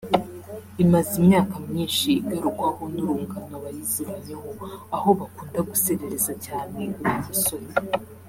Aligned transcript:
imaze 0.83 1.11
imyaka 1.21 1.55
myinshi 1.69 2.09
igarukwaho 2.21 2.83
n’urungano 2.93 3.55
bayiziranyeho 3.63 4.47
aho 4.95 5.09
bakunda 5.19 5.59
guserereza 5.69 6.33
cyane 6.45 6.81
uwo 7.01 7.15
musore 7.25 7.67